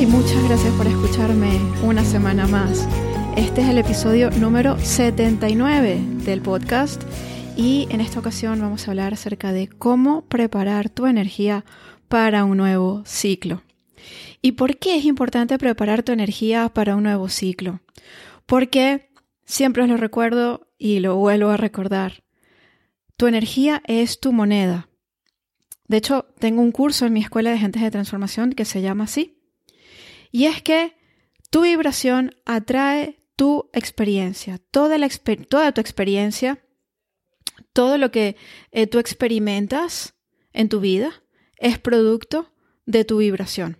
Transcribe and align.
Y 0.00 0.04
muchas 0.04 0.44
gracias 0.44 0.74
por 0.74 0.86
escucharme 0.86 1.58
una 1.82 2.04
semana 2.04 2.46
más. 2.46 2.86
Este 3.34 3.62
es 3.62 3.68
el 3.68 3.78
episodio 3.78 4.30
número 4.30 4.78
79 4.78 5.98
del 6.22 6.42
podcast 6.42 7.02
y 7.56 7.88
en 7.88 8.02
esta 8.02 8.20
ocasión 8.20 8.60
vamos 8.60 8.86
a 8.86 8.90
hablar 8.90 9.14
acerca 9.14 9.52
de 9.52 9.68
cómo 9.68 10.26
preparar 10.26 10.90
tu 10.90 11.06
energía 11.06 11.64
para 12.08 12.44
un 12.44 12.58
nuevo 12.58 13.04
ciclo. 13.06 13.62
¿Y 14.42 14.52
por 14.52 14.76
qué 14.76 14.98
es 14.98 15.06
importante 15.06 15.56
preparar 15.56 16.02
tu 16.02 16.12
energía 16.12 16.68
para 16.68 16.94
un 16.94 17.04
nuevo 17.04 17.30
ciclo? 17.30 17.80
Porque 18.44 19.08
siempre 19.46 19.82
os 19.82 19.88
lo 19.88 19.96
recuerdo 19.96 20.68
y 20.76 21.00
lo 21.00 21.16
vuelvo 21.16 21.48
a 21.48 21.56
recordar. 21.56 22.22
Tu 23.16 23.28
energía 23.28 23.82
es 23.86 24.20
tu 24.20 24.34
moneda. 24.34 24.90
De 25.88 25.96
hecho, 25.96 26.26
tengo 26.38 26.60
un 26.60 26.72
curso 26.72 27.06
en 27.06 27.14
mi 27.14 27.20
escuela 27.20 27.48
de 27.48 27.56
agentes 27.56 27.80
de 27.80 27.90
transformación 27.90 28.52
que 28.52 28.66
se 28.66 28.82
llama 28.82 29.04
así. 29.04 29.35
Y 30.36 30.44
es 30.44 30.60
que 30.60 30.94
tu 31.48 31.62
vibración 31.62 32.36
atrae 32.44 33.22
tu 33.36 33.70
experiencia. 33.72 34.60
Toda, 34.70 34.98
la, 34.98 35.08
toda 35.48 35.72
tu 35.72 35.80
experiencia, 35.80 36.62
todo 37.72 37.96
lo 37.96 38.10
que 38.10 38.36
eh, 38.70 38.86
tú 38.86 38.98
experimentas 38.98 40.12
en 40.52 40.68
tu 40.68 40.80
vida 40.80 41.22
es 41.56 41.78
producto 41.78 42.52
de 42.84 43.06
tu 43.06 43.16
vibración. 43.16 43.78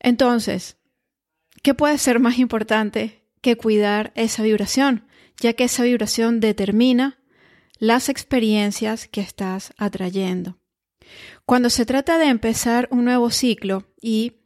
Entonces, 0.00 0.76
¿qué 1.62 1.72
puede 1.72 1.98
ser 1.98 2.18
más 2.18 2.40
importante 2.40 3.24
que 3.40 3.56
cuidar 3.56 4.12
esa 4.16 4.42
vibración? 4.42 5.06
Ya 5.40 5.52
que 5.52 5.62
esa 5.62 5.84
vibración 5.84 6.40
determina 6.40 7.22
las 7.78 8.08
experiencias 8.08 9.06
que 9.06 9.20
estás 9.20 9.72
atrayendo. 9.76 10.58
Cuando 11.46 11.70
se 11.70 11.86
trata 11.86 12.18
de 12.18 12.26
empezar 12.26 12.88
un 12.90 13.04
nuevo 13.04 13.30
ciclo 13.30 13.86
y 14.02 14.37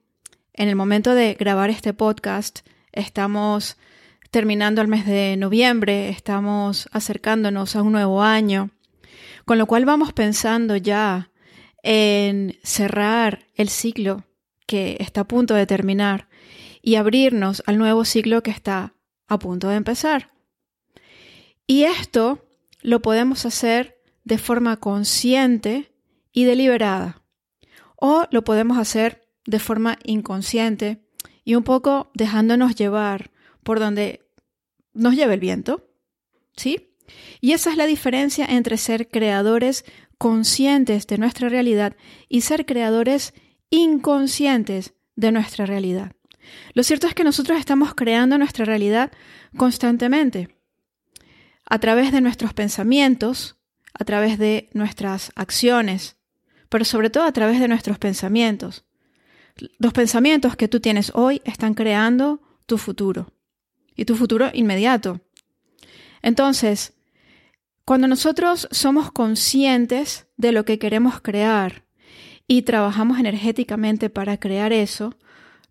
en 0.55 0.69
el 0.69 0.77
momento 0.77 1.15
de 1.15 1.35
grabar 1.35 1.71
este 1.71 1.95
podcast 1.95 2.61
estamos 2.93 3.77
terminando 4.31 4.81
el 4.81 4.89
mes 4.89 5.07
de 5.07 5.37
noviembre, 5.37 6.09
estamos 6.11 6.89
acercándonos 6.93 7.77
a 7.77 7.83
un 7.83 7.93
nuevo 7.93 8.23
año, 8.23 8.71
con 9.45 9.59
lo 9.59 9.67
cual 9.67 9.85
vamos 9.85 10.13
pensando 10.13 10.77
ya 10.77 11.31
en 11.83 12.59
cerrar 12.63 13.47
el 13.55 13.69
ciclo 13.69 14.25
que 14.67 14.97
está 15.01 15.23
a 15.23 15.29
punto 15.29 15.55
de 15.55 15.67
terminar 15.67 16.29
y 16.81 16.97
abrirnos 16.97 17.63
al 17.67 17.79
nuevo 17.79 18.05
ciclo 18.05 18.43
que 18.43 18.51
está 18.51 18.95
a 19.29 19.39
punto 19.39 19.69
de 19.69 19.77
empezar. 19.77 20.31
Y 21.67 21.85
esto 21.85 22.45
lo 22.83 23.01
podemos 23.01 23.47
hacer 23.47 24.01
de 24.25 24.39
forma 24.39 24.77
consciente 24.79 25.93
y 26.33 26.45
deliberada. 26.45 27.23
O 27.97 28.27
lo 28.31 28.43
podemos 28.43 28.79
hacer 28.79 29.22
de 29.47 29.59
forma 29.59 29.99
inconsciente 30.05 31.03
y 31.45 31.55
un 31.55 31.65
poco 31.65 32.11
dejándonos 32.15 32.75
llevar 32.75 33.31
por 33.63 33.81
donde 33.81 34.21
nos 34.95 35.15
lleve 35.15 35.35
el 35.35 35.41
viento. 35.41 35.89
¿Sí? 36.57 36.95
Y 37.41 37.53
esa 37.53 37.71
es 37.71 37.77
la 37.77 37.87
diferencia 37.87 38.45
entre 38.47 38.77
ser 38.77 39.09
creadores 39.09 39.85
conscientes 40.19 41.07
de 41.07 41.19
nuestra 41.19 41.49
realidad 41.49 41.97
y 42.29 42.43
ser 42.43 42.65
creadores 42.67 43.35
inconscientes 43.71 44.95
de 45.17 45.33
nuestra 45.33 45.67
realidad. 45.67 46.13
Lo 46.75 46.83
cierto 46.83 47.07
es 47.07 47.15
que 47.15 47.25
nosotros 47.25 47.59
estamos 47.59 47.95
creando 47.95 48.39
nuestra 48.39 48.65
realidad 48.65 49.13
constantemente 49.57 50.57
a 51.65 51.79
través 51.79 52.13
de 52.13 52.21
nuestros 52.21 52.53
pensamientos, 52.55 53.57
a 53.95 54.05
través 54.05 54.39
de 54.39 54.69
nuestras 54.75 55.33
acciones, 55.35 56.17
pero 56.69 56.85
sobre 56.85 57.11
todo 57.11 57.25
a 57.25 57.33
través 57.33 57.61
de 57.61 57.69
nuestros 57.69 57.99
pensamientos. 57.99 58.85
Los 59.79 59.93
pensamientos 59.93 60.57
que 60.57 60.69
tú 60.69 60.81
tienes 60.81 61.13
hoy 61.15 61.41
están 61.45 61.75
creando 61.75 62.41
tu 62.67 62.79
futuro 62.79 63.33
y 63.95 64.05
tu 64.05 64.17
futuro 64.17 64.51
inmediato. 64.53 65.21
Entonces, 66.23 66.95
cuando 67.85 68.07
nosotros 68.07 68.69
somos 68.71 69.11
conscientes 69.11 70.27
de 70.37 70.53
lo 70.53 70.65
que 70.65 70.79
queremos 70.79 71.21
crear 71.21 71.85
y 72.47 72.63
trabajamos 72.63 73.19
energéticamente 73.19 74.09
para 74.09 74.39
crear 74.39 74.73
eso, 74.73 75.15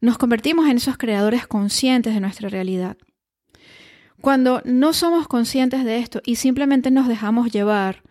nos 0.01 0.17
convertimos 0.17 0.67
en 0.67 0.77
esos 0.77 0.97
creadores 0.97 1.47
conscientes 1.47 2.13
de 2.13 2.19
nuestra 2.19 2.49
realidad. 2.49 2.97
Cuando 4.19 4.61
no 4.65 4.93
somos 4.93 5.27
conscientes 5.27 5.83
de 5.83 5.97
esto 5.97 6.21
y 6.25 6.35
simplemente 6.35 6.91
nos 6.91 7.07
dejamos 7.07 7.51
llevar 7.51 8.03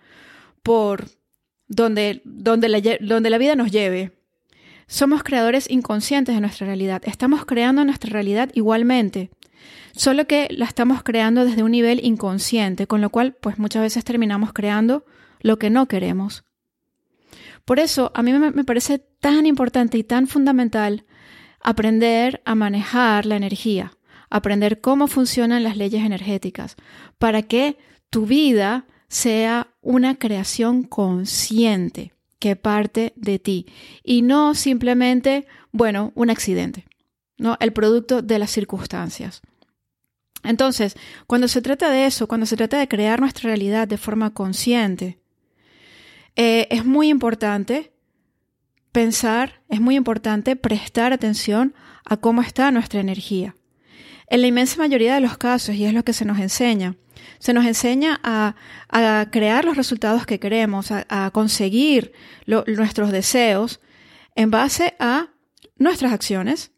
por 0.62 1.10
donde, 1.69 2.22
donde, 2.25 2.69
la, 2.69 2.80
donde 3.00 3.30
la 3.30 3.38
vida 3.38 3.54
nos 3.54 3.70
lleve, 3.70 4.19
somos 4.91 5.23
creadores 5.23 5.71
inconscientes 5.71 6.34
de 6.34 6.41
nuestra 6.41 6.67
realidad. 6.67 7.01
Estamos 7.05 7.47
creando 7.47 7.84
nuestra 7.84 8.11
realidad 8.11 8.51
igualmente, 8.55 9.31
solo 9.93 10.27
que 10.27 10.49
la 10.51 10.65
estamos 10.65 11.05
creando 11.05 11.45
desde 11.45 11.62
un 11.62 11.71
nivel 11.71 12.05
inconsciente, 12.05 12.89
con 12.89 13.01
lo 13.01 13.11
cual 13.11 13.37
pues 13.41 13.56
muchas 13.59 13.83
veces 13.83 14.05
terminamos 14.05 14.53
creando 14.53 15.06
lo 15.43 15.61
que 15.61 15.71
no 15.71 15.87
queremos. 15.87 16.43
Por 17.65 17.78
eso 17.78 18.11
a 18.17 18.23
mí 18.25 18.33
me 18.33 18.65
parece 18.65 18.99
tan 18.99 19.47
importante 19.47 19.97
y 19.97 20.03
tan 20.03 20.27
fundamental 20.27 21.05
aprender 21.62 22.43
a 22.45 22.57
manejar 22.57 23.27
la 23.27 23.37
energía, 23.37 23.93
aprender 24.28 24.81
cómo 24.81 25.07
funcionan 25.07 25.62
las 25.62 25.77
leyes 25.77 26.05
energéticas, 26.05 26.75
para 27.17 27.43
que 27.43 27.78
tu 28.11 28.27
vida 28.27 28.87
sea 29.07 29.69
una 29.83 30.17
creación 30.17 30.83
consciente 30.83 32.12
que 32.41 32.56
parte 32.56 33.12
de 33.15 33.39
ti 33.39 33.67
y 34.03 34.23
no 34.23 34.55
simplemente, 34.55 35.47
bueno, 35.71 36.11
un 36.17 36.31
accidente, 36.31 36.87
¿no? 37.39 37.56
El 37.61 37.73
producto 37.73 38.23
de 38.23 38.41
las 38.41 38.51
circunstancias. 38.51 39.43
Entonces, 40.43 40.97
cuando 41.27 41.49
se 41.49 41.62
trata 41.62 41.91
de 41.91 42.06
eso, 42.06 42.27
cuando 42.27 42.47
se 42.47 42.56
trata 42.56 42.78
de 42.78 42.89
crear 42.89 43.21
nuestra 43.21 43.49
realidad 43.49 43.87
de 43.87 43.99
forma 43.99 44.33
consciente, 44.33 45.21
eh, 46.34 46.67
es 46.71 46.84
muy 46.84 47.09
importante 47.09 47.93
pensar, 48.91 49.62
es 49.69 49.81
muy 49.81 49.97
importante 49.97 50.57
prestar 50.57 51.12
atención 51.12 51.75
a 52.05 52.17
cómo 52.17 52.41
está 52.41 52.71
nuestra 52.71 53.01
energía. 53.01 53.55
En 54.28 54.41
la 54.41 54.47
inmensa 54.47 54.78
mayoría 54.78 55.15
de 55.15 55.21
los 55.21 55.37
casos, 55.37 55.75
y 55.75 55.84
es 55.84 55.93
lo 55.93 56.05
que 56.05 56.15
se 56.15 56.25
nos 56.25 56.39
enseña, 56.39 56.97
se 57.38 57.53
nos 57.53 57.66
enseña 57.66 58.20
a, 58.22 58.54
crear 59.31 59.64
los 59.64 59.76
resultados 59.76 60.26
que 60.26 60.41
queremos, 60.41 60.91
a, 60.91 61.31
conseguir 61.32 62.12
nuestros 62.47 63.12
deseos 63.12 63.81
en 64.34 64.50
base 64.50 64.94
a 64.98 65.28
nuestras 65.76 66.12
acciones. 66.12 66.72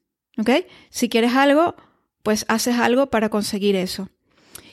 Si 0.90 1.08
quieres 1.08 1.34
algo, 1.34 1.76
pues 2.22 2.44
haces 2.48 2.76
algo 2.76 3.10
para 3.10 3.28
conseguir 3.28 3.76
eso. 3.76 4.08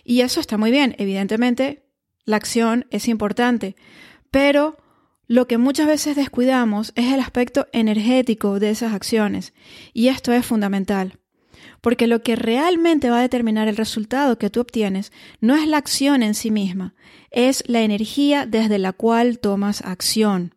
Y 0.03 0.22
eso 0.22 0.40
está 0.40 0.58
muy 0.58 0.72
bien. 0.72 0.96
Evidentemente, 0.97 1.85
la 2.25 2.38
acción 2.38 2.85
es 2.91 3.08
importante, 3.08 3.75
pero 4.31 4.78
lo 5.28 5.47
que 5.47 5.59
muchas 5.59 5.85
veces 5.88 6.16
descuidamos 6.16 6.91
es 6.96 7.14
el 7.14 7.20
aspecto 7.20 7.67
energético 7.72 8.59
de 8.59 8.72
esas 8.72 8.94
acciones, 8.94 9.53
y 9.94 10.08
esto 10.08 10.32
es 10.32 10.44
fundamental. 10.46 11.20
Porque 11.81 12.08
lo 12.08 12.22
que 12.22 12.35
realmente 12.35 13.09
va 13.09 13.20
a 13.20 13.23
determinar 13.23 13.67
el 13.67 13.78
resultado 13.78 14.37
que 14.37 14.49
tú 14.49 14.61
obtienes 14.61 15.11
no 15.40 15.55
es 15.55 15.67
la 15.67 15.78
acción 15.78 16.23
en 16.23 16.34
sí 16.34 16.52
misma, 16.52 16.93
es 17.31 17.64
la 17.67 17.81
energía 17.81 18.46
desde 18.46 18.79
la 18.79 18.93
cual 18.93 19.40
tomas 19.40 19.81
acción. 19.81 20.55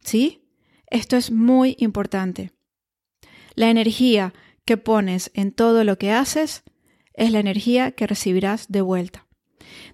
¿Sí? 0.00 0.42
Esto 0.88 1.16
es 1.16 1.30
muy 1.30 1.76
importante. 1.78 2.52
La 3.54 3.70
energía 3.70 4.32
que 4.64 4.76
pones 4.76 5.30
en 5.34 5.52
todo 5.52 5.84
lo 5.84 5.98
que 5.98 6.12
haces 6.12 6.62
es 7.14 7.30
la 7.32 7.40
energía 7.40 7.92
que 7.92 8.06
recibirás 8.06 8.66
de 8.68 8.80
vuelta. 8.80 9.26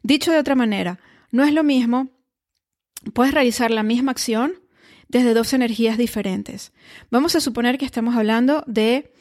Dicho 0.03 0.33
de 0.33 0.39
otra 0.39 0.55
manera, 0.55 0.99
no 1.31 1.45
es 1.45 1.53
lo 1.53 1.65
mismo 1.65 2.09
puedes 3.13 3.35
realizar 3.35 3.71
la 3.71 3.83
misma 3.83 4.13
acción 4.13 4.55
desde 5.09 5.35
dos 5.35 5.53
energías 5.53 5.97
diferentes. 5.99 6.73
Vamos 7.11 7.35
a 7.37 7.41
suponer 7.41 7.79
que 7.79 7.87
estamos 7.87 8.17
hablando 8.17 8.65
de 8.67 9.13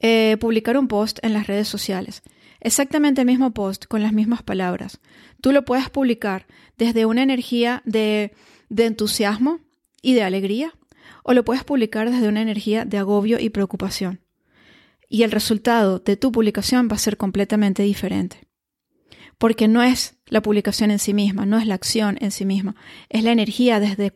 eh, 0.00 0.36
publicar 0.40 0.76
un 0.76 0.88
post 0.88 1.18
en 1.22 1.32
las 1.32 1.46
redes 1.46 1.68
sociales. 1.68 2.22
Exactamente 2.60 3.20
el 3.20 3.26
mismo 3.26 3.52
post 3.52 3.86
con 3.86 4.02
las 4.02 4.12
mismas 4.12 4.42
palabras. 4.42 5.00
Tú 5.40 5.52
lo 5.52 5.64
puedes 5.64 5.90
publicar 5.90 6.46
desde 6.76 7.06
una 7.06 7.22
energía 7.22 7.82
de, 7.84 8.32
de 8.68 8.86
entusiasmo 8.86 9.60
y 10.02 10.14
de 10.14 10.22
alegría 10.22 10.74
o 11.22 11.32
lo 11.32 11.44
puedes 11.44 11.64
publicar 11.64 12.10
desde 12.10 12.28
una 12.28 12.42
energía 12.42 12.84
de 12.84 12.98
agobio 12.98 13.38
y 13.38 13.50
preocupación. 13.50 14.20
Y 15.08 15.22
el 15.22 15.30
resultado 15.30 15.98
de 15.98 16.16
tu 16.16 16.32
publicación 16.32 16.88
va 16.90 16.96
a 16.96 16.98
ser 16.98 17.16
completamente 17.16 17.82
diferente 17.82 18.46
porque 19.38 19.68
no 19.68 19.82
es 19.82 20.16
la 20.26 20.42
publicación 20.42 20.90
en 20.90 20.98
sí 20.98 21.14
misma, 21.14 21.46
no 21.46 21.58
es 21.58 21.66
la 21.66 21.74
acción 21.74 22.16
en 22.20 22.30
sí 22.30 22.44
misma, 22.44 22.74
es 23.08 23.22
la 23.22 23.32
energía 23.32 23.80
desde, 23.80 24.12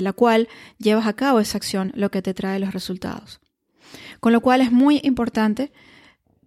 la 0.00 0.12
cual 0.12 0.48
llevas 0.78 1.06
a 1.06 1.12
cabo 1.14 1.40
esa 1.40 1.58
acción 1.58 1.92
lo 1.94 2.10
que 2.10 2.22
te 2.22 2.34
trae 2.34 2.58
los 2.58 2.72
resultados. 2.72 3.40
Con 4.20 4.32
lo 4.32 4.40
cual 4.40 4.60
es 4.60 4.72
muy 4.72 5.00
importante 5.02 5.72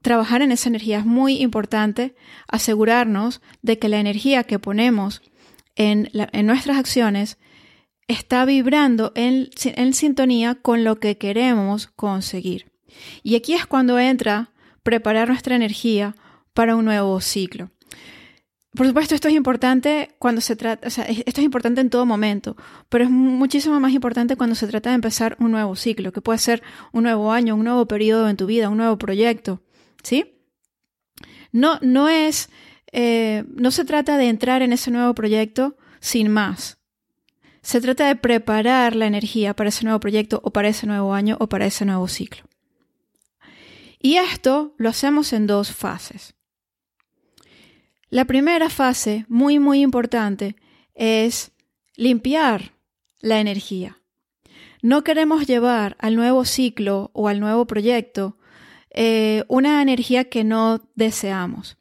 trabajar 0.06 0.44
en 0.44 0.52
esa 0.52 0.70
energía. 0.70 1.00
Es 1.00 1.06
muy 1.06 1.42
importante 1.42 2.16
asegurarnos 2.48 3.42
de 3.64 3.80
que 3.80 3.90
la 3.90 4.00
energía 4.00 4.44
que 4.44 4.60
ponemos 4.60 5.24
en, 5.76 6.10
nuestras 6.46 6.78
acciones 6.78 7.40
está 8.08 8.46
vibrando 8.46 9.12
en, 9.16 9.50
sintonía 9.94 10.56
con 10.56 10.84
lo 10.84 11.00
que 11.00 11.18
queremos 11.18 11.88
conseguir. 11.88 12.72
Y 13.24 13.36
aquí 13.36 13.54
es 13.54 13.66
cuando 13.66 13.98
entra 13.98 14.52
preparar 14.84 15.30
nuestra 15.30 15.56
energía 15.56 16.16
para 16.54 16.76
un 16.76 16.86
nuevo 16.86 17.20
ciclo. 17.20 17.72
Por 18.76 18.88
supuesto, 18.88 19.16
esto 19.16 19.28
es 19.30 19.36
importante 19.36 20.16
cuando 20.20 20.42
se 20.42 20.56
trata, 20.56 20.88
o 20.88 20.90
sea, 20.90 21.06
esto 21.06 21.40
es 21.40 21.46
importante 21.46 21.82
en 21.82 21.90
todo 21.90 22.06
momento, 22.06 22.58
pero 22.90 23.06
es 23.06 23.10
muchísimo 23.10 23.80
más 23.80 23.94
importante 23.94 24.36
cuando 24.36 24.56
se 24.56 24.68
trata 24.68 24.90
de 24.90 24.96
empezar 24.96 25.38
un 25.40 25.52
nuevo 25.52 25.76
ciclo, 25.76 26.12
que 26.12 26.22
puede 26.22 26.40
ser 26.40 26.62
un 26.92 27.04
nuevo 27.04 27.32
año, 27.32 27.56
un 27.56 27.64
nuevo 27.64 27.86
periodo 27.88 28.28
en 28.28 28.36
tu 28.36 28.48
vida, 28.48 28.70
un 28.70 28.78
nuevo 28.78 28.98
proyecto, 28.98 29.62
¿sí? 30.04 30.42
No, 31.54 31.80
no 31.82 32.10
es, 32.10 32.50
eh, 32.92 33.46
no 33.48 33.72
se 33.72 33.86
trata 33.86 34.18
de 34.18 34.28
entrar 34.28 34.62
en 34.62 34.74
ese 34.74 34.92
nuevo 34.92 35.16
proyecto 35.16 35.78
sin 36.02 36.30
más. 36.30 36.78
Se 37.62 37.80
trata 37.80 38.08
de 38.08 38.18
preparar 38.18 38.96
la 38.96 39.06
energía 39.06 39.56
para 39.56 39.70
ese 39.70 39.86
nuevo 39.86 40.00
proyecto 40.02 40.42
o 40.44 40.52
para 40.52 40.68
ese 40.68 40.86
nuevo 40.86 41.14
año 41.14 41.38
o 41.40 41.48
para 41.48 41.66
ese 41.66 41.86
nuevo 41.86 42.08
ciclo. 42.10 42.44
Y 44.00 44.18
esto 44.18 44.76
lo 44.78 44.90
hacemos 44.90 45.34
en 45.34 45.48
dos 45.48 45.72
fases. 45.72 46.35
La 48.10 48.26
primera 48.26 48.70
fase, 48.70 49.26
muy 49.28 49.60
muy 49.60 49.82
importante, 49.82 50.56
es 50.94 51.52
limpiar 51.96 52.74
la 53.20 53.40
energía. 53.40 53.98
No 54.82 55.04
queremos 55.04 55.48
llevar 55.48 55.98
al 56.00 56.16
nuevo 56.16 56.46
ciclo 56.46 57.10
o 57.14 57.28
al 57.28 57.40
nuevo 57.40 57.66
proyecto 57.66 58.38
eh, 58.92 59.44
una 59.48 59.82
energía 59.82 60.26
que 60.26 60.44
no 60.44 60.88
deseamos. 60.96 61.78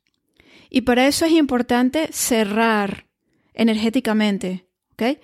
Y 0.70 0.80
para 0.80 1.06
eso 1.06 1.26
es 1.26 1.32
importante 1.32 2.08
cerrar 2.12 3.06
energéticamente, 3.52 4.66
¿ok? 4.92 5.18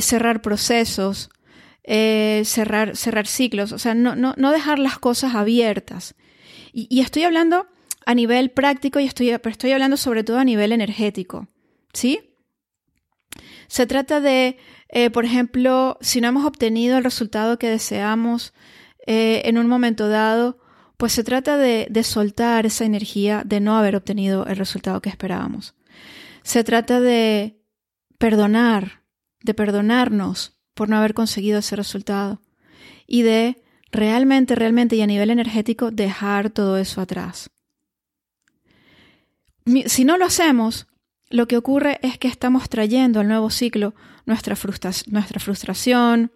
cerrar 0.00 0.42
procesos, 0.42 1.30
eh, 1.84 2.42
cerrar, 2.44 2.96
cerrar 2.96 3.26
ciclos, 3.26 3.72
o 3.72 3.78
sea, 3.78 3.94
no, 3.94 4.14
no, 4.14 4.34
no 4.36 4.50
dejar 4.50 4.78
las 4.78 4.98
cosas 4.98 5.34
abiertas. 5.34 6.14
y 6.72 7.00
estoy 7.00 7.22
hablando 7.22 7.66
a 8.10 8.14
nivel 8.14 8.50
práctico 8.50 8.98
y 8.98 9.06
estoy, 9.06 9.28
pero 9.38 9.52
estoy 9.52 9.70
hablando 9.70 9.96
sobre 9.96 10.24
todo 10.24 10.38
a 10.38 10.44
nivel 10.44 10.72
energético. 10.72 11.46
¿Sí? 11.92 12.34
Se 13.68 13.86
trata 13.86 14.20
de, 14.20 14.58
eh, 14.88 15.10
por 15.10 15.24
ejemplo, 15.24 15.96
si 16.00 16.20
no 16.20 16.26
hemos 16.26 16.44
obtenido 16.44 16.98
el 16.98 17.04
resultado 17.04 17.56
que 17.56 17.68
deseamos 17.68 18.52
eh, 19.06 19.42
en 19.44 19.58
un 19.58 19.68
momento 19.68 20.08
dado, 20.08 20.58
pues 20.96 21.12
se 21.12 21.22
trata 21.22 21.56
de, 21.56 21.86
de 21.88 22.02
soltar 22.02 22.66
esa 22.66 22.84
energía 22.84 23.42
de 23.46 23.60
no 23.60 23.78
haber 23.78 23.94
obtenido 23.94 24.44
el 24.46 24.56
resultado 24.56 25.00
que 25.00 25.08
esperábamos. 25.08 25.76
Se 26.42 26.64
trata 26.64 27.00
de 27.00 27.60
perdonar, 28.18 29.04
de 29.40 29.54
perdonarnos 29.54 30.58
por 30.74 30.88
no 30.88 30.96
haber 30.96 31.14
conseguido 31.14 31.60
ese 31.60 31.76
resultado 31.76 32.42
y 33.06 33.22
de 33.22 33.62
realmente, 33.92 34.56
realmente 34.56 34.96
y 34.96 35.02
a 35.02 35.06
nivel 35.06 35.30
energético 35.30 35.92
dejar 35.92 36.50
todo 36.50 36.76
eso 36.76 37.00
atrás. 37.00 37.50
Si 39.86 40.04
no 40.04 40.16
lo 40.16 40.24
hacemos, 40.24 40.86
lo 41.28 41.46
que 41.46 41.56
ocurre 41.56 41.98
es 42.02 42.18
que 42.18 42.28
estamos 42.28 42.68
trayendo 42.68 43.20
al 43.20 43.28
nuevo 43.28 43.50
ciclo 43.50 43.94
nuestra, 44.26 44.56
frustración, 44.56 46.32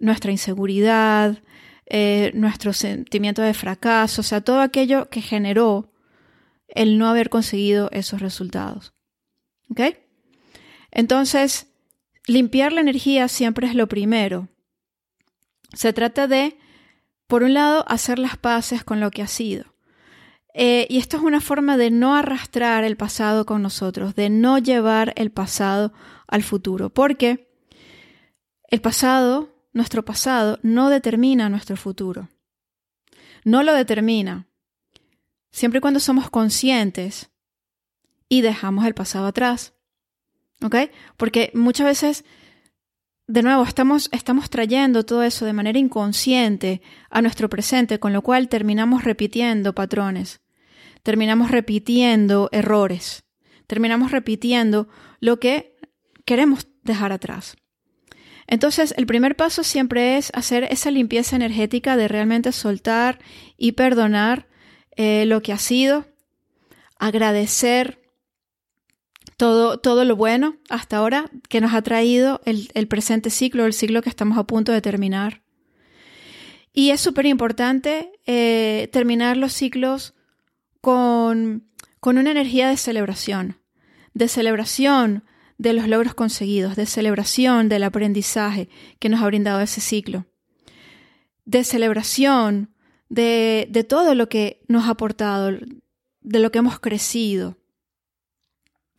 nuestra 0.00 0.30
inseguridad, 0.30 1.42
eh, 1.86 2.30
nuestro 2.34 2.72
sentimiento 2.72 3.42
de 3.42 3.54
fracaso, 3.54 4.22
o 4.22 4.24
sea, 4.24 4.40
todo 4.40 4.60
aquello 4.60 5.10
que 5.10 5.20
generó 5.20 5.92
el 6.68 6.98
no 6.98 7.08
haber 7.08 7.28
conseguido 7.28 7.90
esos 7.92 8.20
resultados. 8.20 8.94
Entonces, 10.90 11.68
limpiar 12.26 12.72
la 12.72 12.80
energía 12.80 13.28
siempre 13.28 13.66
es 13.66 13.74
lo 13.74 13.88
primero. 13.88 14.48
Se 15.74 15.92
trata 15.92 16.26
de, 16.26 16.58
por 17.26 17.42
un 17.42 17.54
lado, 17.54 17.84
hacer 17.88 18.18
las 18.18 18.36
paces 18.36 18.84
con 18.84 19.00
lo 19.00 19.10
que 19.10 19.22
ha 19.22 19.28
sido. 19.28 19.74
Eh, 20.54 20.86
y 20.90 20.98
esto 20.98 21.16
es 21.16 21.22
una 21.22 21.40
forma 21.40 21.76
de 21.76 21.90
no 21.90 22.14
arrastrar 22.14 22.84
el 22.84 22.96
pasado 22.96 23.46
con 23.46 23.62
nosotros, 23.62 24.14
de 24.14 24.30
no 24.30 24.58
llevar 24.58 25.12
el 25.16 25.30
pasado 25.30 25.92
al 26.26 26.42
futuro, 26.42 26.90
porque 26.90 27.50
el 28.68 28.80
pasado, 28.80 29.54
nuestro 29.72 30.04
pasado, 30.04 30.58
no 30.62 30.90
determina 30.90 31.48
nuestro 31.48 31.76
futuro. 31.76 32.28
No 33.44 33.62
lo 33.62 33.74
determina. 33.74 34.48
Siempre 35.50 35.78
y 35.78 35.80
cuando 35.80 36.00
somos 36.00 36.30
conscientes 36.30 37.30
y 38.28 38.42
dejamos 38.42 38.86
el 38.86 38.94
pasado 38.94 39.26
atrás. 39.26 39.74
¿Ok? 40.62 40.76
Porque 41.16 41.50
muchas 41.54 41.86
veces, 41.86 42.24
de 43.30 43.42
nuevo, 43.42 43.62
estamos, 43.62 44.08
estamos 44.12 44.50
trayendo 44.50 45.04
todo 45.04 45.22
eso 45.22 45.44
de 45.44 45.52
manera 45.52 45.78
inconsciente 45.78 46.82
a 47.10 47.22
nuestro 47.22 47.48
presente, 47.48 47.98
con 47.98 48.12
lo 48.12 48.22
cual 48.22 48.48
terminamos 48.48 49.04
repitiendo 49.04 49.74
patrones 49.74 50.40
terminamos 51.02 51.50
repitiendo 51.50 52.48
errores, 52.52 53.24
terminamos 53.66 54.10
repitiendo 54.10 54.88
lo 55.20 55.40
que 55.40 55.76
queremos 56.24 56.68
dejar 56.82 57.12
atrás. 57.12 57.56
Entonces, 58.46 58.94
el 58.96 59.06
primer 59.06 59.36
paso 59.36 59.62
siempre 59.62 60.16
es 60.16 60.30
hacer 60.34 60.64
esa 60.64 60.90
limpieza 60.90 61.36
energética 61.36 61.96
de 61.96 62.08
realmente 62.08 62.52
soltar 62.52 63.20
y 63.56 63.72
perdonar 63.72 64.48
eh, 64.96 65.24
lo 65.26 65.40
que 65.40 65.52
ha 65.52 65.58
sido, 65.58 66.06
agradecer 66.98 67.99
todo, 69.40 69.78
todo, 69.78 70.04
lo 70.04 70.16
bueno 70.16 70.58
hasta 70.68 70.98
ahora 70.98 71.30
que 71.48 71.62
nos 71.62 71.72
ha 71.72 71.80
traído 71.80 72.42
el, 72.44 72.88
presente 72.88 73.30
ciclo, 73.30 73.64
el 73.64 73.72
ciclo 73.72 74.02
que 74.02 74.10
estamos 74.10 74.36
a 74.36 74.44
punto 74.44 74.70
de 74.70 74.82
terminar. 74.82 75.40
Y 76.74 76.90
es 76.90 77.00
súper 77.00 77.24
importante 77.24 78.12
eh, 78.26 78.90
terminar 78.92 79.38
los 79.38 79.54
ciclos 79.54 80.12
con, 80.82 81.70
con 82.00 82.18
una 82.18 82.32
energía 82.32 82.68
de 82.68 82.76
celebración, 82.76 83.56
de 84.12 84.28
celebración 84.28 85.24
de 85.56 85.72
los 85.72 85.88
logros 85.88 86.12
conseguidos, 86.12 86.76
de 86.76 86.84
celebración 86.84 87.70
del 87.70 87.84
aprendizaje 87.84 88.68
que 88.98 89.08
nos 89.08 89.22
ha 89.22 89.26
brindado 89.26 89.62
ese 89.62 89.80
ciclo, 89.80 90.26
de 91.46 91.64
celebración 91.64 92.74
de, 93.08 93.68
de 93.70 93.84
todo 93.84 94.14
lo 94.14 94.28
que 94.28 94.60
nos 94.68 94.84
ha 94.84 94.90
aportado, 94.90 95.50
de 96.20 96.38
lo 96.40 96.52
que 96.52 96.58
hemos 96.58 96.78
crecido. 96.78 97.56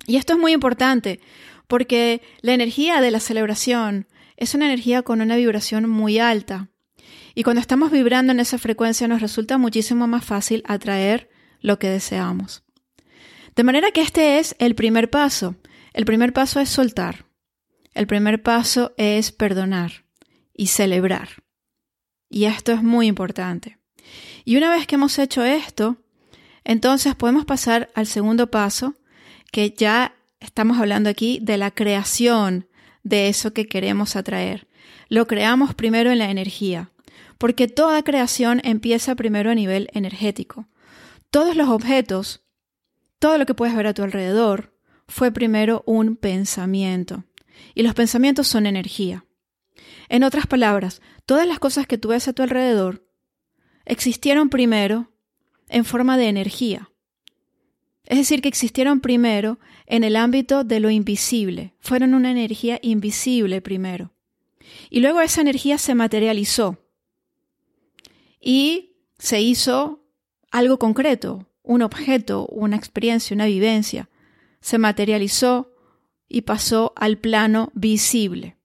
Y 0.06 0.18
esto 0.18 0.34
es 0.34 0.40
muy 0.40 0.52
importante 0.52 1.20
porque 1.68 2.22
la 2.42 2.54
energía 2.54 3.02
de 3.02 3.12
la 3.12 3.20
celebración 3.20 4.08
es 4.38 4.56
una 4.56 4.66
energía 4.66 5.04
con 5.04 5.22
una 5.22 5.36
vibración 5.36 5.90
muy 5.90 6.20
alta. 6.20 6.70
Y 7.36 7.44
cuando 7.44 7.62
estamos 7.62 7.92
vibrando 7.92 8.34
en 8.34 8.40
esa 8.40 8.58
frecuencia 8.58 9.08
nos 9.08 9.22
resulta 9.22 9.58
muchísimo 9.58 10.08
más 10.08 10.26
fácil 10.26 10.64
atraer 10.68 11.30
lo 11.62 11.80
que 11.80 11.90
deseamos. 11.90 12.64
De 13.56 13.64
manera 13.64 13.92
que 13.92 14.02
este 14.02 14.40
es 14.40 14.56
el 14.60 14.76
primer 14.76 15.10
paso. 15.10 15.56
El 15.94 16.06
primer 16.06 16.34
paso 16.34 16.60
es 16.60 16.70
soltar. 16.70 17.26
El 17.94 18.08
primer 18.08 18.42
paso 18.42 18.94
es 18.98 19.32
perdonar 19.32 20.06
y 20.54 20.68
celebrar. 20.68 21.44
Y 22.30 22.46
esto 22.46 22.72
es 22.72 22.82
muy 22.82 23.08
importante. 23.08 23.78
Y 24.46 24.58
una 24.58 24.70
vez 24.70 24.88
que 24.88 24.96
hemos 24.96 25.20
hecho 25.20 25.44
esto, 25.44 25.98
entonces 26.64 27.16
podemos 27.16 27.46
pasar 27.46 27.90
al 27.94 28.08
segundo 28.08 28.50
paso, 28.50 28.96
que 29.52 29.72
ya 29.72 30.16
estamos 30.40 30.80
hablando 30.80 31.10
aquí 31.10 31.40
de 31.42 31.58
la 31.58 31.72
creación 31.72 32.68
de 33.04 33.30
eso 33.30 33.54
que 33.54 33.68
queremos 33.68 34.16
atraer. 34.16 34.68
Lo 35.10 35.28
creamos 35.28 35.76
primero 35.76 36.12
en 36.12 36.20
la 36.20 36.32
energía, 36.32 36.92
porque 37.38 37.68
toda 37.68 38.04
creación 38.04 38.62
empieza 38.64 39.16
primero 39.16 39.52
a 39.52 39.56
nivel 39.56 39.90
energético. 39.94 40.68
Todos 41.30 41.56
los 41.56 41.70
objetos, 41.70 42.42
todo 43.20 43.38
lo 43.38 43.46
que 43.46 43.54
puedes 43.54 43.76
ver 43.76 43.88
a 43.88 43.94
tu 43.94 44.04
alrededor, 44.04 44.74
fue 45.08 45.32
primero 45.32 45.84
un 45.86 46.16
pensamiento. 46.16 47.26
Y 47.76 47.84
los 47.84 47.94
pensamientos 47.94 48.48
son 48.48 48.66
energía. 48.66 49.26
En 50.10 50.24
otras 50.24 50.48
palabras, 50.48 51.02
todas 51.26 51.48
las 51.48 51.60
cosas 51.60 51.88
que 51.88 51.98
tú 51.98 52.10
ves 52.10 52.28
a 52.28 52.34
tu 52.34 52.44
alrededor 52.44 53.08
existieron 53.86 54.50
primero 54.50 55.12
en 55.70 55.86
forma 55.86 56.18
de 56.18 56.28
energía. 56.28 56.91
Es 58.12 58.18
decir, 58.18 58.42
que 58.42 58.50
existieron 58.50 59.00
primero 59.00 59.58
en 59.86 60.04
el 60.04 60.18
ámbito 60.18 60.66
de 60.66 60.82
lo 60.82 60.90
invisible. 60.90 61.76
Fueron 61.80 62.14
una 62.14 62.30
energía 62.30 62.78
invisible 62.82 63.62
primero. 63.62 64.12
Y 64.90 65.00
luego 65.00 65.22
esa 65.22 65.40
energía 65.40 65.78
se 65.78 65.96
materializó 65.96 66.78
y 68.42 68.98
se 69.18 69.40
hizo 69.40 70.04
algo 70.52 70.78
concreto, 70.78 71.48
un 71.64 71.84
objeto, 71.84 72.48
una 72.48 72.76
experiencia, 72.76 73.34
una 73.34 73.46
vivencia, 73.46 74.10
se 74.60 74.78
materializó 74.78 75.72
y 76.28 76.42
pasó 76.42 76.92
al 76.98 77.18
plano 77.18 77.72
visible. 77.76 78.58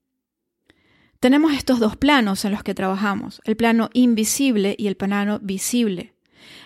Tenemos 1.20 1.52
estos 1.52 1.78
dos 1.78 1.96
planos 1.96 2.44
en 2.44 2.50
los 2.50 2.64
que 2.64 2.74
trabajamos, 2.74 3.40
el 3.44 3.56
plano 3.56 3.90
invisible 3.92 4.74
y 4.76 4.88
el 4.88 4.96
plano 4.96 5.38
visible. 5.38 6.14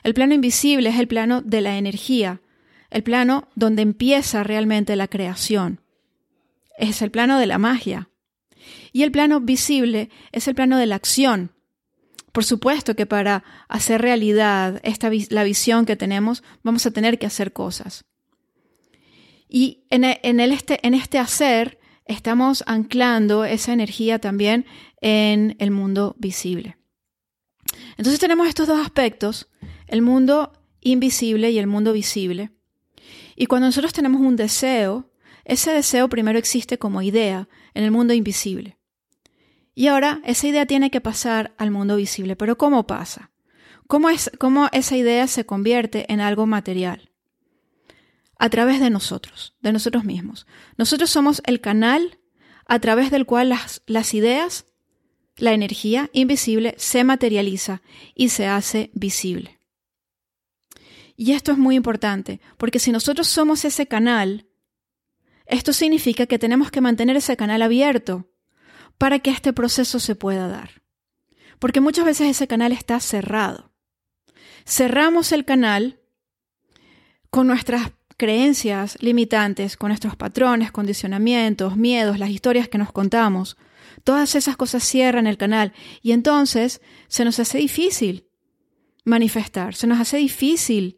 El 0.03 0.15
plano 0.15 0.33
invisible 0.33 0.89
es 0.89 0.99
el 0.99 1.09
plano 1.09 1.43
de 1.43 1.61
la 1.61 1.77
energía, 1.77 2.41
el 2.91 3.03
plano 3.03 3.49
donde 3.55 3.83
empieza 3.83 4.43
realmente 4.43 4.97
la 4.97 5.09
creación. 5.09 5.81
Es 6.79 7.03
el 7.03 7.11
plano 7.11 7.39
de 7.39 7.47
la 7.47 7.59
magia. 7.59 8.11
Y 8.93 9.03
el 9.03 9.13
plano 9.13 9.41
visible 9.41 10.11
es 10.33 10.49
el 10.49 10.55
plano 10.55 10.77
de 10.77 10.87
la 10.87 10.97
acción. 10.97 11.53
Por 12.33 12.45
supuesto 12.45 12.95
que 12.95 13.07
para 13.07 13.45
hacer 13.69 14.03
realidad 14.03 14.81
esta, 14.83 15.11
la 15.31 15.45
visión 15.45 15.87
que 15.87 15.97
tenemos, 15.97 16.43
vamos 16.63 16.87
a 16.87 16.91
tener 16.91 17.19
que 17.19 17.27
hacer 17.27 17.53
cosas. 17.53 18.05
Y 19.49 19.85
en, 19.91 20.05
el 20.05 20.53
este, 20.53 20.85
en 20.87 20.95
este 20.95 21.19
hacer 21.19 21.81
estamos 22.05 22.63
anclando 22.67 23.45
esa 23.45 23.73
energía 23.73 24.21
también 24.21 24.65
en 25.01 25.57
el 25.59 25.73
mundo 25.73 26.15
visible. 26.19 26.77
Entonces 27.97 28.21
tenemos 28.21 28.49
estos 28.49 28.69
dos 28.69 28.81
aspectos, 28.81 29.49
el 29.89 30.03
mundo 30.03 30.53
invisible 30.81 31.51
y 31.51 31.59
el 31.59 31.67
mundo 31.67 31.93
visible. 31.93 32.51
Y 33.41 33.47
cuando 33.47 33.69
nosotros 33.69 33.95
tenemos 33.95 34.21
un 34.21 34.37
deseo, 34.37 35.09
ese 35.47 35.73
deseo 35.73 36.11
primero 36.11 36.39
existe 36.39 36.77
como 36.77 37.01
idea 37.01 37.49
en 37.73 37.85
el 37.85 37.91
mundo 37.91 38.13
invisible. 38.13 38.77
Y 39.75 39.87
ahora 39.87 40.21
esa 40.27 40.47
idea 40.47 40.67
tiene 40.67 40.91
que 40.91 41.01
pasar 41.01 41.55
al 41.57 41.71
mundo 41.71 41.97
visible. 41.97 42.37
Pero 42.37 42.59
¿cómo 42.59 42.87
pasa? 42.87 43.31
¿Cómo, 43.87 44.11
es, 44.11 44.31
cómo 44.39 44.69
esa 44.73 44.95
idea 44.95 45.27
se 45.27 45.47
convierte 45.47 46.05
en 46.13 46.21
algo 46.21 46.45
material? 46.45 47.13
A 48.39 48.51
través 48.51 48.79
de 48.79 48.91
nosotros, 48.91 49.57
de 49.63 49.73
nosotros 49.73 50.05
mismos. 50.05 50.47
Nosotros 50.77 51.09
somos 51.09 51.41
el 51.47 51.63
canal 51.63 52.19
a 52.67 52.79
través 52.79 53.11
del 53.11 53.25
cual 53.25 53.49
las, 53.49 53.81
las 53.87 54.13
ideas, 54.13 54.67
la 55.39 55.55
energía 55.55 56.11
invisible 56.13 56.75
se 56.77 57.05
materializa 57.05 57.81
y 58.15 58.29
se 58.29 58.47
hace 58.47 58.91
visible. 58.93 59.60
Y 61.23 61.33
esto 61.33 61.53
es 61.53 61.59
muy 61.59 61.77
importante, 61.77 62.41
porque 62.57 62.79
si 62.79 62.93
nosotros 62.93 63.29
somos 63.29 63.67
ese 63.67 63.87
canal, 63.87 64.47
esto 65.45 65.75
significa 65.75 66.25
que 66.25 66.39
tenemos 66.39 66.71
que 66.71 66.81
mantener 66.81 67.15
ese 67.15 67.37
canal 67.37 67.61
abierto 67.61 68.31
para 68.97 69.19
que 69.19 69.29
este 69.29 69.53
proceso 69.53 70.01
se 70.01 70.15
pueda 70.15 70.49
dar. 70.49 70.81
Porque 71.59 71.83
muchas 71.83 72.07
veces 72.07 72.31
ese 72.31 72.49
canal 72.49 72.73
está 72.73 73.01
cerrado. 73.01 73.71
Cerramos 74.65 75.33
el 75.33 75.45
canal 75.45 76.01
con 77.29 77.47
nuestras 77.49 77.93
creencias 78.17 78.97
limitantes, 79.03 79.77
con 79.77 79.89
nuestros 79.89 80.17
patrones, 80.17 80.73
condicionamientos, 80.73 81.77
miedos, 81.77 82.19
las 82.19 82.31
historias 82.31 82.67
que 82.67 82.79
nos 82.79 82.93
contamos. 82.93 83.59
Todas 84.05 84.35
esas 84.37 84.57
cosas 84.57 84.85
cierran 84.85 85.27
el 85.27 85.37
canal 85.37 85.75
y 86.01 86.13
entonces 86.13 86.81
se 87.09 87.27
nos 87.27 87.39
hace 87.39 87.59
difícil 87.59 88.27
manifestar, 89.05 89.75
se 89.75 89.87
nos 89.87 90.01
hace 90.01 90.17
difícil 90.17 90.97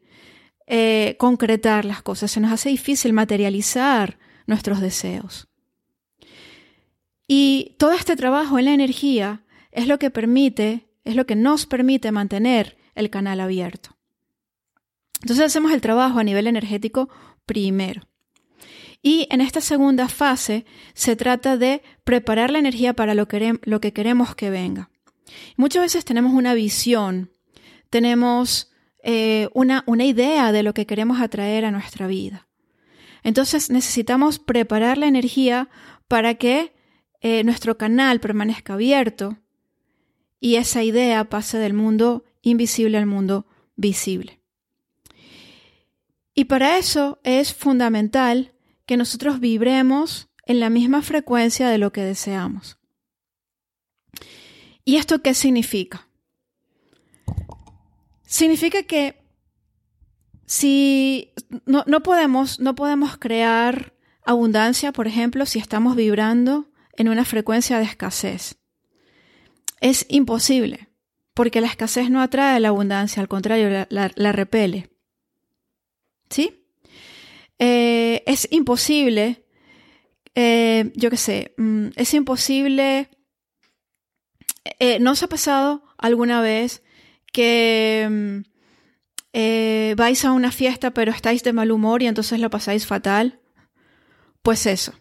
eh, 0.67 1.17
concretar 1.19 1.85
las 1.85 2.03
cosas, 2.03 2.31
se 2.31 2.41
nos 2.41 2.53
hace 2.53 2.69
difícil 2.69 3.13
materializar 3.13 4.19
nuestros 4.47 4.81
deseos. 4.81 5.49
Y 7.27 7.77
todo 7.79 7.93
este 7.93 8.17
trabajo 8.17 8.59
en 8.59 8.67
la 8.67 8.75
energía 8.75 9.45
es 9.71 9.87
lo 9.87 9.99
que 9.99 10.11
permite, 10.11 10.89
es 11.05 11.17
lo 11.17 11.27
que 11.27 11.37
nos 11.37 11.67
permite 11.67 12.13
mantener 12.13 12.77
el 12.95 13.11
canal 13.11 13.41
abierto. 13.41 13.97
Entonces 15.23 15.47
hacemos 15.47 15.73
el 15.73 15.81
trabajo 15.81 16.19
a 16.19 16.25
nivel 16.25 16.47
energético 16.47 17.09
primero. 17.47 18.03
Y 19.03 19.27
en 19.31 19.41
esta 19.41 19.61
segunda 19.61 20.09
fase 20.09 20.65
se 20.95 21.17
trata 21.17 21.57
de 21.57 21.83
preparar 22.05 22.51
la 22.51 22.59
energía 22.59 22.95
para 22.95 23.15
lo, 23.15 23.27
que 23.27 23.93
queremos 23.93 24.35
que 24.35 24.51
venga. 24.51 24.91
Muchas 25.57 25.83
veces 25.83 26.05
tenemos 26.05 26.33
una 26.33 26.55
visión, 26.55 27.31
tenemos 27.91 28.72
eh, 29.03 29.49
una, 29.53 29.85
una 29.87 30.05
idea 30.05 30.53
de 30.53 30.63
lo 30.63 30.75
que 30.75 30.87
queremos 30.87 31.21
atraer 31.21 31.65
a 31.65 31.71
nuestra 31.71 32.07
vida. 32.07 32.49
Entonces 33.23 33.71
necesitamos 33.71 34.39
preparar 34.39 34.99
la 34.99 35.07
energía 35.07 35.69
para 36.09 36.35
que 36.35 36.73
eh, 37.21 37.45
nuestro 37.45 37.79
canal 37.79 38.21
permanezca 38.21 38.75
abierto 38.75 39.39
y 40.41 40.57
esa 40.57 40.83
idea 40.83 41.29
pase 41.29 41.59
del 41.59 41.73
mundo 41.73 42.25
invisible 42.43 42.99
al 42.99 43.07
mundo 43.07 43.47
visible. 43.77 44.41
Y 46.35 46.47
para 46.47 46.79
eso 46.79 47.21
es 47.23 47.55
fundamental 47.55 48.55
que 48.87 48.97
nosotros 48.97 49.39
vibremos 49.39 50.29
en 50.47 50.61
la 50.61 50.71
misma 50.71 51.03
frecuencia 51.03 51.69
de 51.69 51.79
lo 51.79 51.93
que 51.93 52.03
deseamos. 52.03 52.79
¿Y 54.85 54.97
esto 54.97 55.23
qué 55.23 55.35
significa? 55.35 56.09
Significa 58.33 58.83
que 58.85 59.23
si 60.47 61.35
no, 61.67 61.85
no, 61.87 62.03
podemos, 62.03 62.61
no 62.61 62.75
podemos 62.75 63.19
crear 63.19 63.93
abundancia, 64.25 64.91
por 64.91 65.07
ejemplo, 65.07 65.45
si 65.45 65.59
estamos 65.59 65.97
vibrando 65.97 66.71
en 66.97 67.11
una 67.11 67.27
frecuencia 67.27 67.77
de 67.77 67.85
escasez. 67.85 68.57
Es 69.83 70.07
imposible, 70.09 70.89
porque 71.35 71.61
la 71.61 71.67
escasez 71.67 72.09
no 72.09 72.23
atrae 72.23 72.59
la 72.59 72.69
abundancia, 72.69 73.21
al 73.21 73.29
contrario, 73.29 73.87
la, 73.91 74.33
repele. 74.33 74.89
¿Sí? 76.31 76.65
Eh, 77.59 78.23
es 78.25 78.49
imposible, 78.51 79.45
eh, 80.35 80.91
yo 80.97 81.11
qué 81.11 81.19
sé, 81.19 81.55
mm, 81.59 81.89
es 81.97 82.15
imposible, 82.15 83.11
eh, 84.79 85.01
¿no 85.01 85.11
os 85.11 85.23
ha 85.23 85.29
pasado 85.29 85.85
alguna 85.99 86.41
vez 86.41 86.83
que 87.33 88.45
mm, 89.33 89.97
vais 89.97 90.25
a 90.25 90.33
una 90.33 90.53
fiesta 90.53 90.93
pero 90.93 91.11
estáis 91.11 91.43
de 91.43 91.53
mal 91.53 91.73
humor 91.73 92.03
y 92.03 92.07
entonces 92.07 92.39
lo 92.41 92.51
pasáis 92.51 92.87
fatal? 92.87 93.41
Pues 94.43 94.67
eso, 94.67 94.93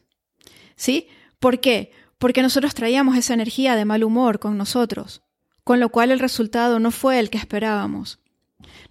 ¿sí? 0.76 1.08
¿Por 1.40 1.60
qué? 1.60 1.92
Porque 2.18 2.42
nosotros 2.42 2.76
traíamos 2.76 3.18
esa 3.18 3.34
energía 3.34 3.76
de 3.76 3.86
mal 3.86 4.04
humor 4.04 4.40
con 4.40 4.58
nosotros, 4.58 5.24
con 5.64 5.80
lo 5.80 5.90
cual 5.90 6.12
el 6.12 6.20
resultado 6.20 6.80
no 6.80 6.92
fue 6.92 7.20
el 7.20 7.30
que 7.30 7.38
esperábamos. 7.38 8.20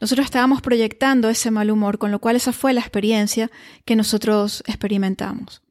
Nosotros 0.01 0.25
estábamos 0.25 0.63
proyectando 0.63 1.29
ese 1.29 1.51
mal 1.51 1.71
humor, 1.71 1.99
con 1.99 2.11
lo 2.11 2.21
cual 2.21 2.37
esa 2.37 2.53
fue 2.53 2.73
la 2.73 2.81
experiencia 2.81 3.51
que 3.85 3.97
nosotros 3.97 4.65
experimentamos. 4.67 5.63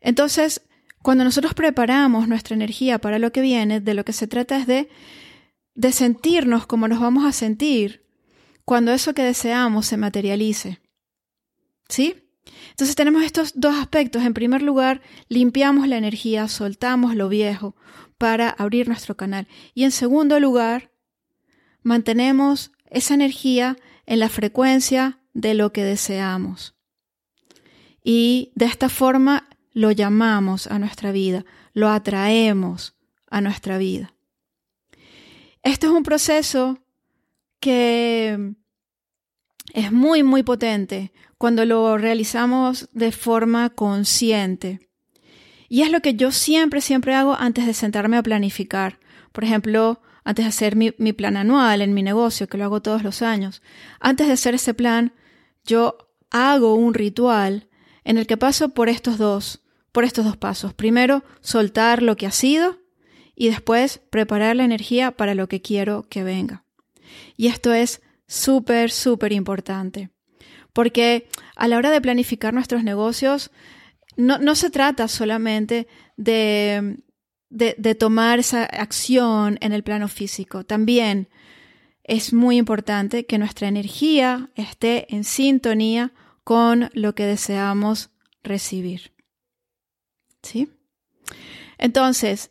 Entonces, 0.00 0.62
cuando 1.02 1.24
nosotros 1.24 1.54
preparamos 1.54 2.28
nuestra 2.28 2.54
energía 2.54 3.00
para 3.00 3.18
lo 3.18 3.32
que 3.32 3.40
viene, 3.40 3.80
de 3.80 3.94
lo 3.94 4.04
que 4.04 4.12
se 4.12 4.26
trata 4.26 4.56
es 4.56 4.66
de, 4.66 4.88
de 5.74 5.92
sentirnos 5.92 6.66
como 6.66 6.88
nos 6.88 7.00
vamos 7.00 7.24
a 7.24 7.32
sentir 7.32 8.04
cuando 8.64 8.92
eso 8.92 9.14
que 9.14 9.22
deseamos 9.22 9.86
se 9.86 9.96
materialice. 9.96 10.80
¿Sí? 11.88 12.14
Entonces 12.70 12.96
tenemos 12.96 13.22
estos 13.22 13.52
dos 13.54 13.74
aspectos. 13.76 14.22
En 14.22 14.34
primer 14.34 14.62
lugar, 14.62 15.02
limpiamos 15.28 15.88
la 15.88 15.98
energía, 15.98 16.48
soltamos 16.48 17.14
lo 17.14 17.28
viejo 17.28 17.76
para 18.18 18.50
abrir 18.50 18.88
nuestro 18.88 19.16
canal. 19.16 19.48
Y 19.74 19.84
en 19.84 19.90
segundo 19.90 20.40
lugar, 20.40 20.92
mantenemos 21.82 22.72
esa 22.86 23.14
energía 23.14 23.76
en 24.06 24.20
la 24.20 24.28
frecuencia 24.28 25.20
de 25.34 25.54
lo 25.54 25.72
que 25.72 25.84
deseamos. 25.84 26.76
Y 28.04 28.52
de 28.54 28.66
esta 28.66 28.88
forma 28.88 29.48
lo 29.72 29.90
llamamos 29.90 30.66
a 30.66 30.78
nuestra 30.78 31.12
vida, 31.12 31.44
lo 31.72 31.88
atraemos 31.88 32.96
a 33.30 33.40
nuestra 33.40 33.78
vida. 33.78 34.11
Este 35.62 35.86
es 35.86 35.92
un 35.92 36.02
proceso 36.02 36.78
que 37.60 38.54
es 39.72 39.92
muy, 39.92 40.22
muy 40.22 40.42
potente 40.42 41.12
cuando 41.38 41.64
lo 41.64 41.96
realizamos 41.98 42.88
de 42.92 43.12
forma 43.12 43.70
consciente. 43.70 44.88
Y 45.68 45.82
es 45.82 45.90
lo 45.90 46.00
que 46.00 46.14
yo 46.14 46.32
siempre, 46.32 46.80
siempre 46.80 47.14
hago 47.14 47.34
antes 47.34 47.66
de 47.66 47.74
sentarme 47.74 48.16
a 48.16 48.22
planificar. 48.22 48.98
Por 49.32 49.44
ejemplo, 49.44 50.02
antes 50.24 50.44
de 50.44 50.48
hacer 50.50 50.76
mi, 50.76 50.90
plan 50.90 51.36
anual 51.36 51.80
en 51.80 51.94
mi 51.94 52.02
negocio, 52.02 52.46
que 52.46 52.58
lo 52.58 52.64
hago 52.64 52.82
todos 52.82 53.02
los 53.02 53.22
años. 53.22 53.62
Antes 53.98 54.26
de 54.26 54.34
hacer 54.34 54.54
ese 54.54 54.74
plan, 54.74 55.14
yo 55.64 55.96
hago 56.30 56.74
un 56.74 56.94
ritual 56.94 57.68
en 58.04 58.18
el 58.18 58.26
que 58.26 58.36
paso 58.36 58.70
por 58.70 58.88
estos 58.88 59.16
dos, 59.16 59.62
por 59.92 60.04
estos 60.04 60.24
dos 60.24 60.36
pasos. 60.36 60.74
Primero, 60.74 61.24
soltar 61.40 62.02
lo 62.02 62.16
que 62.16 62.26
ha 62.26 62.32
sido 62.32 62.81
y 63.34 63.48
después 63.48 64.00
preparar 64.10 64.56
la 64.56 64.64
energía 64.64 65.12
para 65.12 65.34
lo 65.34 65.48
que 65.48 65.62
quiero 65.62 66.04
que 66.08 66.22
venga. 66.22 66.64
Y 67.36 67.48
esto 67.48 67.72
es 67.72 68.02
súper, 68.26 68.90
súper 68.90 69.32
importante 69.32 70.10
porque 70.72 71.28
a 71.56 71.68
la 71.68 71.76
hora 71.76 71.90
de 71.90 72.00
planificar 72.00 72.54
nuestros 72.54 72.84
negocios, 72.84 73.50
no, 74.16 74.54
se 74.54 74.70
trata 74.70 75.08
solamente 75.08 75.86
de, 76.16 76.98
de, 77.48 77.94
tomar 77.94 78.38
esa 78.38 78.64
acción 78.64 79.58
en 79.60 79.72
el 79.72 79.82
plano 79.82 80.08
físico, 80.08 80.64
también 80.64 81.28
es 82.04 82.32
muy 82.32 82.56
importante 82.56 83.26
que 83.26 83.38
nuestra 83.38 83.68
energía 83.68 84.50
esté 84.54 85.14
en 85.14 85.24
sintonía 85.24 86.12
con 86.44 86.90
lo 86.92 87.14
que 87.14 87.24
deseamos 87.24 88.10
recibir. 88.42 89.12
¿Sí? 90.42 90.68
Entonces, 91.78 92.50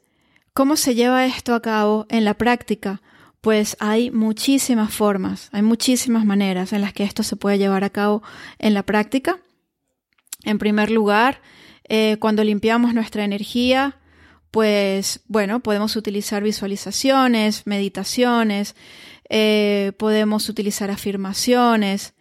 ¿cómo 0.54 0.76
se 0.76 0.96
lleva 0.96 1.26
esto 1.26 1.54
a 1.54 1.62
cabo 1.62 2.06
en 2.10 2.26
la 2.26 2.34
práctica? 2.36 3.02
pues 3.42 3.76
hay 3.80 4.12
muchísimas 4.12 4.94
formas, 4.94 5.50
hay 5.52 5.64
muchísimas 5.64 6.26
maneras 6.26 6.74
en 6.74 6.82
las 6.82 6.94
que 6.94 7.04
esto 7.04 7.24
se 7.24 7.36
puede 7.36 7.58
llevar 7.58 7.84
a 7.84 7.90
cabo 7.90 8.22
en 8.60 8.76
la 8.76 8.84
práctica. 8.84 9.40
En 10.44 10.60
primer 10.60 10.92
lugar, 10.92 11.42
eh, 11.90 12.18
cuando 12.20 12.44
limpiamos 12.44 12.94
nuestra 12.94 13.24
energía, 13.24 13.98
pues 14.52 15.22
bueno, 15.28 15.62
podemos 15.62 15.96
utilizar 15.96 16.44
visualizaciones, 16.44 17.66
meditaciones, 17.66 18.76
eh, 19.28 19.94
podemos 19.98 20.48
utilizar 20.48 20.92
afirmaciones. 20.92 22.14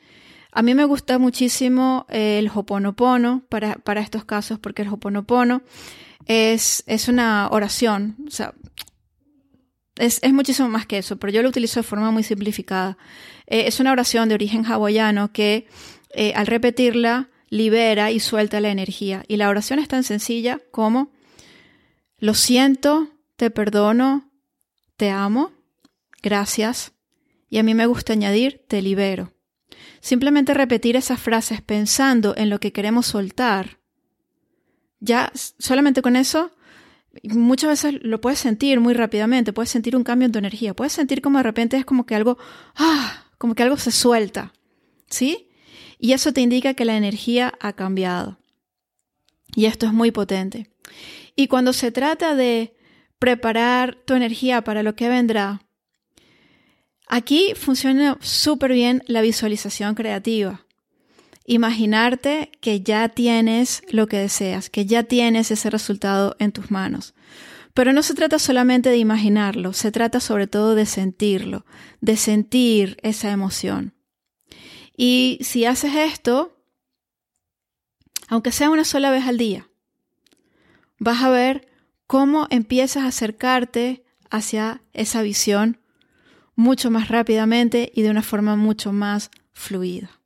A 0.53 0.63
mí 0.63 0.75
me 0.75 0.85
gusta 0.85 1.19
muchísimo 1.19 2.07
el 2.09 2.51
hoponopono 2.55 3.43
para, 3.51 3.75
para 3.75 4.01
estos 4.01 4.25
casos 4.25 4.59
porque 4.59 4.83
el 4.83 4.89
hoponopono 4.89 5.63
es, 6.27 6.85
es 6.87 7.09
una 7.09 7.49
oración, 7.50 8.17
o 8.27 8.31
sea, 8.31 8.55
es, 10.00 10.33
muchísimo 10.33 10.69
más 10.69 10.87
que 10.87 10.99
eso, 10.99 11.19
pero 11.19 11.33
yo 11.33 11.43
lo 11.43 11.50
utilizo 11.50 11.81
de 11.81 11.85
forma 11.85 12.11
muy 12.11 12.23
simplificada. 12.23 12.97
Eh, 13.47 13.65
es 13.67 13.81
una 13.81 13.93
oración 13.93 14.29
de 14.29 14.35
origen 14.35 14.65
hawaiano 14.65 15.33
que 15.33 15.67
eh, 16.15 16.33
al 16.35 16.47
repetirla 16.47 17.29
libera 17.50 18.11
y 18.11 18.21
suelta 18.21 18.61
la 18.61 18.71
energía. 18.71 19.25
Y 19.29 19.37
la 19.37 19.49
oración 19.49 19.79
es 19.79 19.89
tan 19.89 20.03
sencilla 20.03 20.61
como 20.71 21.12
lo 22.19 22.35
siento, 22.35 23.09
te 23.37 23.50
perdono, 23.50 24.31
te 24.97 25.11
amo, 25.11 25.53
gracias. 26.23 26.93
Y 27.50 27.59
a 27.59 27.62
mí 27.62 27.75
me 27.75 27.87
gusta 27.87 28.12
añadir 28.12 28.65
te 28.69 28.81
libero. 28.81 29.33
Simplemente 30.00 30.55
repetir 30.55 30.97
esas 30.97 31.21
frases 31.21 31.61
pensando 31.61 32.35
en 32.37 32.49
lo 32.49 32.59
que 32.59 32.73
queremos 32.73 33.07
soltar. 33.07 33.80
Ya 35.00 35.33
solamente 35.59 36.02
con 36.02 36.16
eso 36.16 36.50
muchas 37.25 37.71
veces 37.71 38.00
lo 38.02 38.21
puedes 38.21 38.38
sentir 38.38 38.80
muy 38.80 38.95
rápidamente, 38.95 39.52
puedes 39.52 39.71
sentir 39.71 39.97
un 39.97 40.04
cambio 40.04 40.26
en 40.26 40.33
tu 40.33 40.38
energía, 40.38 40.75
puedes 40.75 40.92
sentir 40.92 41.21
como 41.21 41.38
de 41.38 41.45
repente 41.45 41.76
es 41.76 41.85
como 41.85 42.07
que 42.07 42.14
algo, 42.14 42.38
ah, 42.76 43.25
como 43.38 43.54
que 43.54 43.62
algo 43.62 43.76
se 43.76 43.90
suelta, 43.90 44.52
¿sí? 45.09 45.49
Y 45.99 46.12
eso 46.12 46.33
te 46.33 46.40
indica 46.40 46.75
que 46.75 46.85
la 46.85 46.97
energía 46.97 47.52
ha 47.61 47.73
cambiado. 47.73 48.38
Y 49.54 49.66
esto 49.66 49.87
es 49.87 49.92
muy 49.92 50.12
potente. 50.12 50.71
Y 51.35 51.49
cuando 51.49 51.73
se 51.73 51.90
trata 51.90 52.35
de 52.35 52.76
preparar 53.19 53.97
tu 54.07 54.14
energía 54.14 54.62
para 54.62 54.83
lo 54.83 54.95
que 54.95 55.09
vendrá, 55.09 55.62
aquí 57.07 57.54
funciona 57.54 58.16
súper 58.21 58.73
bien 58.73 59.02
la 59.07 59.21
visualización 59.21 59.95
creativa 59.95 60.64
imaginarte 61.50 62.52
que 62.61 62.80
ya 62.80 63.09
tienes 63.09 63.83
lo 63.90 64.07
que 64.07 64.19
deseas, 64.19 64.71
que 64.71 64.87
ya 64.87 65.02
tienes 65.02 65.50
ese 65.50 65.69
resultado 65.69 66.37
en 66.38 66.52
tus 66.52 66.71
manos. 66.71 67.12
Pero 67.75 67.92
no 67.92 68.04
se 68.04 68.14
trata 68.14 68.38
solamente 68.38 68.88
de 68.88 68.99
imaginarlo, 68.99 69.73
se 69.73 69.90
trata 69.90 70.21
sobre 70.21 70.47
todo 70.47 70.76
de 70.76 70.87
sentirlo, 70.87 71.66
de 72.00 72.16
sentir 72.16 72.99
esa 73.02 73.33
emoción. 73.33 73.95
Y 74.97 75.38
si 75.42 75.64
haces 75.64 75.97
esto, 75.97 76.57
aunque 78.28 78.52
sea 78.52 78.71
una 78.71 78.85
sola 78.85 79.11
vez 79.11 79.26
al 79.26 79.37
día, 79.37 79.69
vas 81.00 81.21
a 81.23 81.30
ver 81.30 81.66
cómo 82.07 82.47
empiezas 82.50 83.02
a 83.02 83.09
acercarte 83.09 84.04
hacia 84.30 84.83
esa 84.92 85.23
visión 85.23 85.80
mucho 86.54 86.92
más 86.92 87.09
rápidamente 87.09 87.90
y 87.92 88.03
de 88.03 88.11
una 88.11 88.22
forma 88.22 88.55
mucho 88.55 88.92
más 88.92 89.33
fluida. 89.53 90.19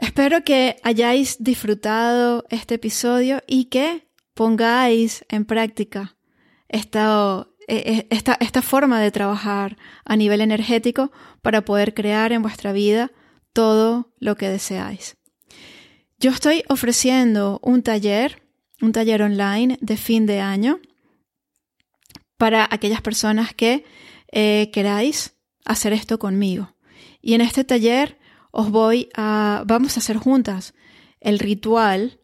Espero 0.00 0.44
que 0.44 0.76
hayáis 0.82 1.44
disfrutado 1.44 2.46
este 2.48 2.76
episodio 2.76 3.42
y 3.46 3.66
que 3.66 4.08
pongáis 4.32 5.26
en 5.28 5.44
práctica 5.44 6.16
esta, 6.68 7.46
e, 7.68 7.76
e, 7.76 8.06
esta, 8.08 8.34
esta, 8.40 8.62
forma 8.62 8.98
de 8.98 9.10
trabajar 9.10 9.76
a 10.06 10.16
nivel 10.16 10.40
energético 10.40 11.12
para 11.42 11.66
poder 11.66 11.92
crear 11.92 12.32
en 12.32 12.40
vuestra 12.40 12.72
vida 12.72 13.12
todo 13.52 14.14
lo 14.18 14.36
que 14.36 14.48
deseáis. 14.48 15.18
Yo 16.18 16.30
estoy 16.30 16.64
ofreciendo 16.70 17.60
un 17.62 17.82
taller, 17.82 18.42
un 18.80 18.92
taller 18.92 19.20
online 19.20 19.76
de 19.82 19.98
fin 19.98 20.24
de 20.24 20.40
año 20.40 20.80
para 22.38 22.66
aquellas 22.70 23.02
personas 23.02 23.52
que 23.52 23.84
eh, 24.32 24.70
queráis 24.72 25.36
hacer 25.66 25.92
esto 25.92 26.18
conmigo. 26.18 26.74
Y 27.20 27.34
en 27.34 27.42
este 27.42 27.64
taller 27.64 28.19
os 28.50 28.70
voy 28.70 29.08
a, 29.14 29.62
vamos 29.66 29.96
a 29.96 30.00
hacer 30.00 30.16
juntas 30.16 30.74
el 31.20 31.38
ritual 31.38 32.18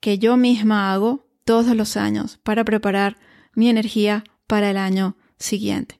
que 0.00 0.18
yo 0.18 0.36
misma 0.36 0.92
hago 0.92 1.24
todos 1.44 1.76
los 1.76 1.96
años 1.96 2.40
para 2.42 2.64
preparar 2.64 3.16
mi 3.54 3.68
energía 3.68 4.24
para 4.46 4.70
el 4.70 4.76
año 4.76 5.16
siguiente. 5.38 5.98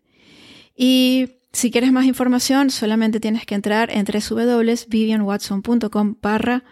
Y 0.77 1.37
si 1.53 1.71
quieres 1.71 1.93
más 1.93 2.07
información, 2.07 2.71
solamente 2.71 3.21
tienes 3.21 3.47
que 3.47 3.55
entrar 3.55 3.89
en 3.91 4.05
www.vivianwatson.com 4.05 6.17
barra 6.21 6.65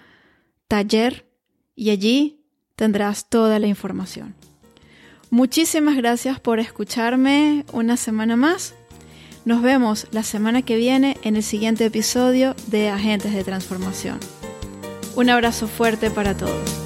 taller 0.68 1.30
y 1.74 1.88
allí 1.90 2.44
tendrás 2.76 3.28
toda 3.28 3.58
la 3.58 3.66
información. 3.68 4.34
Muchísimas 5.30 5.96
gracias 5.96 6.38
por 6.40 6.58
escucharme 6.58 7.64
una 7.72 7.96
semana 7.96 8.36
más 8.36 8.74
nos 9.44 9.62
vemos 9.62 10.06
la 10.10 10.22
semana 10.22 10.62
que 10.62 10.76
viene 10.76 11.16
en 11.22 11.36
el 11.36 11.42
siguiente 11.42 11.84
episodio 11.84 12.54
de 12.68 12.90
Agentes 12.90 13.34
de 13.34 13.44
Transformación. 13.44 14.18
Un 15.14 15.30
abrazo 15.30 15.66
fuerte 15.66 16.10
para 16.10 16.36
todos. 16.36 16.81